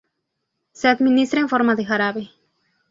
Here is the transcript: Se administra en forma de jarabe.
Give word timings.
Se 0.71 0.87
administra 0.87 1.39
en 1.41 1.47
forma 1.49 1.75
de 1.75 1.85
jarabe. 1.85 2.31